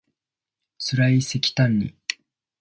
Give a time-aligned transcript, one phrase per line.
[0.79, 1.93] つらいせきたんに